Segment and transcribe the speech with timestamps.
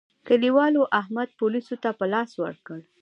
[0.27, 2.79] کلیوالو احمد پوليسو ته په لاس ورکړ.